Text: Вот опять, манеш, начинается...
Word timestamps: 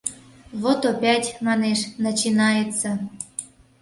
Вот 0.61 0.79
опять, 0.91 1.27
манеш, 1.45 1.79
начинается... 2.05 2.89